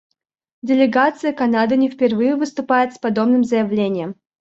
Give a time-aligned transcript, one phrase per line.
[0.63, 4.15] Делегация Канады не впервые выступает с подобным заявлением.